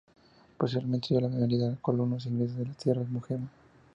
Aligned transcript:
Posteriormente 0.57 1.09
dio 1.11 1.21
la 1.21 1.27
bienvenida 1.27 1.73
a 1.73 1.75
colonos 1.75 2.25
ingleses 2.25 2.57
a 2.57 2.67
las 2.67 2.75
tierras 2.77 3.07
Mohegan. 3.07 3.47